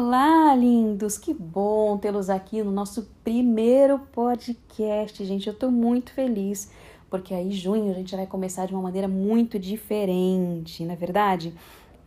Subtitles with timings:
[0.00, 1.18] lindos!
[1.18, 5.46] Que bom tê-los aqui no nosso primeiro podcast, gente.
[5.46, 6.70] Eu tô muito feliz
[7.10, 11.52] porque aí junho a gente vai começar de uma maneira muito diferente, não é verdade?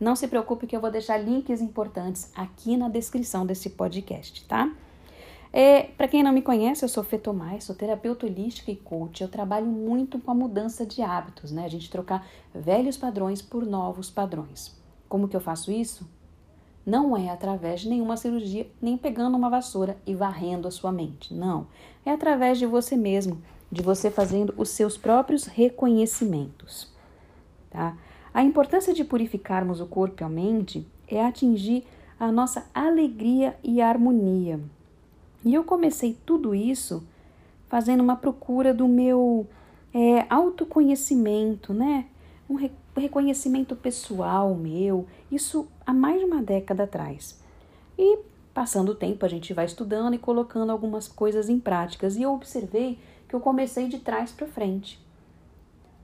[0.00, 4.72] Não se preocupe que eu vou deixar links importantes aqui na descrição desse podcast, tá?
[5.52, 9.22] É, Para quem não me conhece, eu sou Fê Tomás, sou terapeuta holística e coach.
[9.22, 11.64] Eu trabalho muito com a mudança de hábitos, né?
[11.64, 14.76] A gente trocar velhos padrões por novos padrões.
[15.08, 16.08] Como que eu faço isso?
[16.86, 21.32] Não é através de nenhuma cirurgia, nem pegando uma vassoura e varrendo a sua mente.
[21.32, 21.66] Não.
[22.04, 23.40] É através de você mesmo,
[23.72, 26.92] de você fazendo os seus próprios reconhecimentos.
[27.70, 27.96] Tá?
[28.32, 31.84] A importância de purificarmos o corpo e a mente é atingir
[32.18, 34.60] a nossa alegria e harmonia.
[35.44, 37.02] E eu comecei tudo isso
[37.68, 39.46] fazendo uma procura do meu
[39.92, 42.06] é, autoconhecimento, né?
[42.48, 47.40] Um re reconhecimento pessoal meu, isso há mais de uma década atrás.
[47.98, 48.18] E
[48.52, 52.16] passando o tempo, a gente vai estudando e colocando algumas coisas em práticas.
[52.16, 55.04] E eu observei que eu comecei de trás para frente.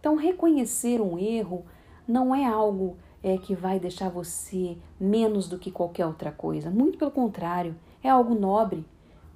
[0.00, 1.64] Então, reconhecer um erro
[2.08, 6.70] não é algo é, que vai deixar você menos do que qualquer outra coisa.
[6.70, 8.84] Muito pelo contrário, é algo nobre,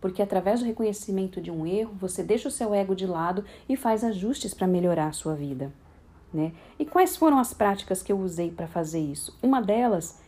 [0.01, 3.77] porque através do reconhecimento de um erro, você deixa o seu ego de lado e
[3.77, 5.73] faz ajustes para melhorar a sua vida.
[6.35, 6.53] Né?
[6.81, 9.39] E quais foram as práticas que eu usei para fazer isso?
[9.41, 10.21] Uma delas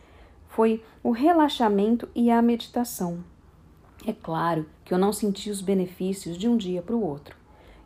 [0.47, 3.21] foi o relaxamento e a meditação.
[4.05, 7.35] É claro que eu não senti os benefícios de um dia para o outro.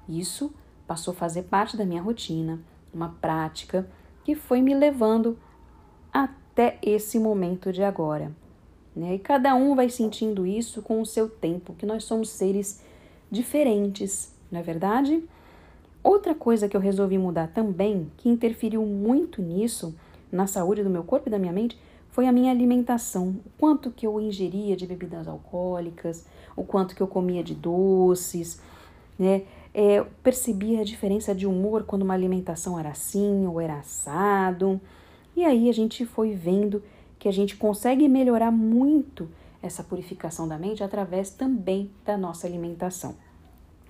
[0.07, 0.53] Isso
[0.85, 2.59] passou a fazer parte da minha rotina,
[2.93, 3.89] uma prática
[4.23, 5.39] que foi me levando
[6.13, 8.31] até esse momento de agora.
[8.95, 9.15] Né?
[9.15, 12.83] E cada um vai sentindo isso com o seu tempo, que nós somos seres
[13.31, 15.23] diferentes, não é verdade?
[16.03, 19.95] Outra coisa que eu resolvi mudar também, que interferiu muito nisso,
[20.31, 21.77] na saúde do meu corpo e da minha mente,
[22.09, 23.35] foi a minha alimentação.
[23.45, 26.25] O quanto que eu ingeria de bebidas alcoólicas,
[26.55, 28.59] o quanto que eu comia de doces,
[29.17, 29.43] né?
[29.73, 34.81] É, percebia a diferença de humor quando uma alimentação era assim ou era assado.
[35.35, 36.83] E aí a gente foi vendo
[37.17, 39.29] que a gente consegue melhorar muito
[39.63, 43.15] essa purificação da mente através também da nossa alimentação.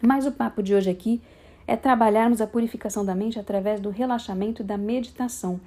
[0.02, 1.22] Mas o papo de hoje aqui
[1.68, 5.60] é trabalharmos a purificação da mente através do relaxamento e da meditação.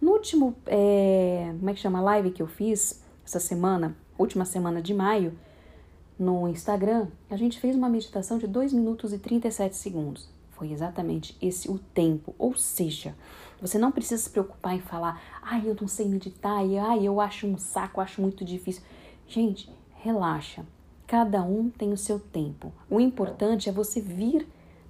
[0.00, 4.80] No último, é, como é que chama, live que eu fiz essa semana, última semana
[4.80, 5.36] de maio,
[6.18, 10.28] no Instagram, a gente fez uma meditação de 2 minutos e 37 segundos.
[10.50, 12.34] Foi exatamente esse o tempo.
[12.36, 13.14] Ou seja,
[13.60, 17.20] você não precisa se preocupar em falar, ai, eu não sei meditar, e ai, eu
[17.20, 18.82] acho um saco, acho muito difícil.
[19.28, 19.70] Gente,
[20.02, 20.64] relaxa.
[21.06, 22.72] Cada um tem o seu tempo.
[22.90, 24.46] O importante é você vir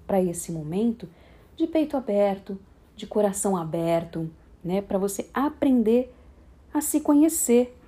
[0.08, 1.08] para esse momento
[1.56, 2.58] de peito aberto,
[2.96, 4.28] de coração aberto,
[4.64, 6.12] né, para você aprender
[6.74, 7.78] a se conhecer,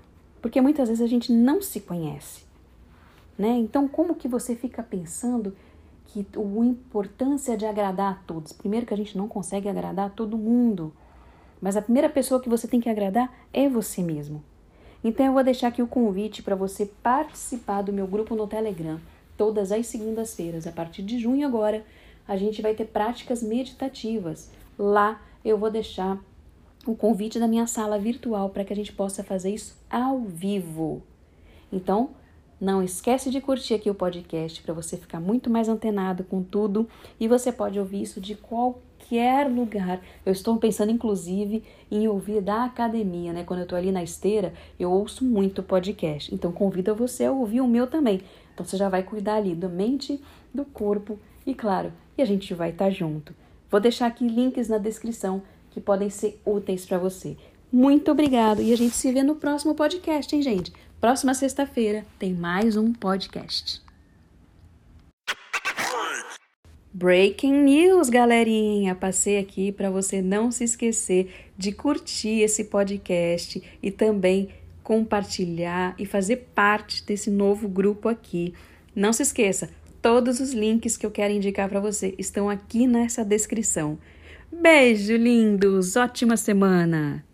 [0.41, 2.49] porque muitas vezes a gente não se conhece
[3.41, 3.57] né?
[3.57, 5.57] Então, como que você fica pensando
[6.05, 8.53] que a importância de agradar a todos?
[8.53, 10.93] Primeiro que a gente não consegue agradar a todo mundo,
[11.59, 14.45] mas a primeira pessoa que você tem que agradar é você mesmo.
[15.03, 19.01] Então, eu vou deixar aqui o convite para você participar do meu grupo no Telegram,
[19.39, 21.83] todas as segundas-feiras, a partir de junho agora,
[22.31, 24.53] a gente vai ter práticas meditativas.
[24.79, 26.17] Lá eu vou deixar
[26.87, 31.03] o convite da minha sala virtual para que a gente possa fazer isso ao vivo.
[31.73, 32.11] Então,
[32.61, 36.89] não esquece de curtir aqui o podcast para você ficar muito mais antenado com tudo
[37.19, 40.01] e você pode ouvir isso de qualquer lugar.
[40.25, 43.43] Eu estou pensando inclusive em ouvir da academia, né?
[43.43, 46.33] Quando eu estou ali na esteira, eu ouço muito podcast.
[46.33, 48.21] Então convido você a ouvir o meu também.
[48.55, 50.23] Então você já vai cuidar ali da mente,
[50.55, 53.35] do corpo e claro, e a gente vai estar tá junto.
[53.71, 57.37] Vou deixar aqui links na descrição que podem ser úteis para você.
[57.73, 60.73] Muito obrigado e a gente se vê no próximo podcast, hein, gente?
[61.01, 63.81] Próxima sexta-feira tem mais um podcast.
[66.93, 68.97] Breaking news, galerinha!
[68.97, 74.49] Passei aqui para você não se esquecer de curtir esse podcast e também
[74.83, 78.53] compartilhar e fazer parte desse novo grupo aqui.
[78.93, 79.71] Não se esqueça,
[80.03, 83.99] todos os links que eu quero indicar para você estão aqui nessa descrição.
[84.53, 85.97] Beijo, lindos!
[85.97, 87.25] Ótima semana!